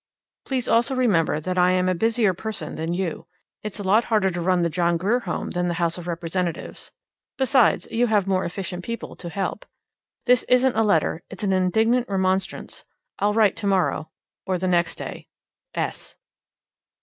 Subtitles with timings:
[0.45, 3.27] Please also remember that I'm a busier person than you.
[3.61, 6.91] It's a lot harder to run the John Grier Home than the House of Representatives.
[7.37, 9.63] Besides, you have more efficient people to help.
[10.25, 12.83] This isn't a letter; it's an indignant remonstrance.
[13.19, 14.09] I'll write tomorrow
[14.47, 15.27] or the next day.